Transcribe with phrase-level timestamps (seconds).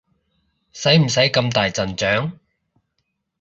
[0.73, 2.39] 使唔使咁大陣仗？